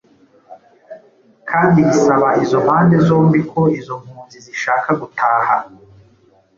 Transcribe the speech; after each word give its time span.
kandi 1.49 1.77
risaba 1.87 2.27
izo 2.43 2.57
mpande 2.65 2.95
zombi 3.07 3.39
ko 3.51 3.61
izo 3.79 3.93
mpunzi 4.01 4.37
zishaka 4.45 4.89
gutaha" 5.01 5.53